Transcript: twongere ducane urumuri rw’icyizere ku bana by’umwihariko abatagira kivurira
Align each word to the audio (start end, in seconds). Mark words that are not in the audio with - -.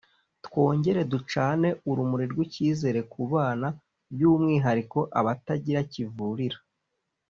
twongere 0.45 1.01
ducane 1.11 1.69
urumuri 1.89 2.25
rw’icyizere 2.31 2.99
ku 3.11 3.21
bana 3.31 3.67
by’umwihariko 4.13 4.99
abatagira 5.19 5.79
kivurira 5.91 6.57